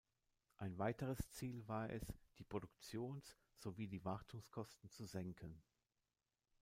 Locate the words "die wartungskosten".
3.87-4.89